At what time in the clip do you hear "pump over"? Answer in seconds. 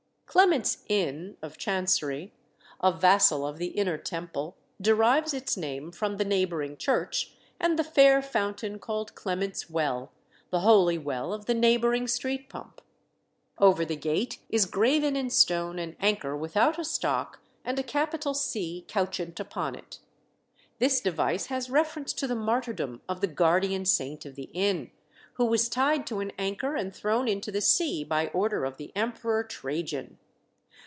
12.47-13.83